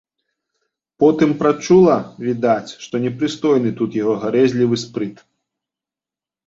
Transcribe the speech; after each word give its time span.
Потым 1.03 1.35
прачула, 1.41 1.97
відаць, 2.29 2.73
што 2.87 3.05
непрыстойны 3.07 3.69
тут 3.83 4.01
яго 4.03 4.13
гарэзлівы 4.27 4.75
спрыт. 4.87 5.17